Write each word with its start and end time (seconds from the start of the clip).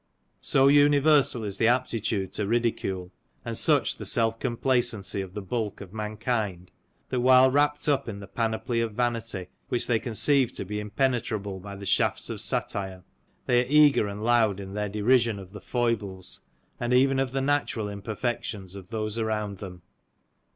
So 0.39 0.67
universal 0.67 1.43
is 1.43 1.59
the 1.59 1.67
aptitude 1.67 2.31
to 2.33 2.47
ridicule, 2.47 3.11
and 3.45 3.55
such 3.55 3.97
the 3.97 4.05
self 4.07 4.39
complacency 4.39 5.21
of 5.21 5.35
the 5.35 5.43
bulk 5.43 5.79
of 5.79 5.93
mankind, 5.93 6.71
that 7.09 7.19
while 7.19 7.51
wrapt 7.51 7.87
up 7.87 8.09
in 8.09 8.19
the 8.19 8.25
panoply 8.25 8.81
of 8.81 8.93
vanity, 8.95 9.49
which 9.69 9.85
they 9.85 9.99
conceive 9.99 10.53
to 10.53 10.65
be 10.65 10.79
impenetrable 10.79 11.59
by 11.59 11.75
the 11.75 11.85
shafts 11.85 12.31
of 12.31 12.41
satire, 12.41 13.03
they 13.45 13.61
are 13.63 13.69
eager 13.69 14.07
and 14.07 14.23
loud 14.23 14.59
in 14.59 14.73
their 14.73 14.89
derision 14.89 15.37
of 15.37 15.51
the 15.53 15.61
foibles, 15.61 16.41
and 16.79 16.95
even 16.95 17.19
of 17.19 17.31
the 17.31 17.39
natural 17.41 17.87
imperfections 17.87 18.73
of 18.75 18.89
those 18.89 19.19
around 19.19 19.59
them. 19.59 19.83